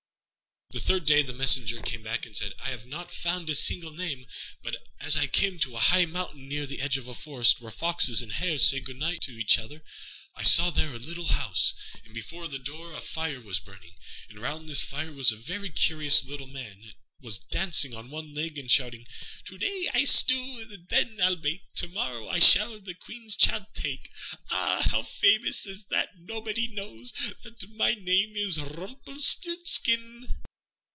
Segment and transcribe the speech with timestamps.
[0.73, 3.91] The third day the messenger came back and said, "I have not found a single
[3.91, 4.25] name;
[4.63, 7.73] but as I came to a high mountain near the edge of a forest, where
[7.73, 9.83] foxes and hares say good night to each other,
[10.33, 11.73] I saw there a little house,
[12.05, 13.95] and before the door a fire was burning,
[14.29, 18.71] and round this fire a very curious little Man was dancing on one leg, and
[18.71, 19.05] shouting:
[19.43, 23.65] "'To day I stew, and then I'll bake, To morrow I shall the Queen's child
[23.73, 24.09] take;
[24.49, 24.87] Ah!
[24.89, 27.11] how famous it is that nobody knows
[27.43, 30.37] That my name is Rumpelstiltskin.'"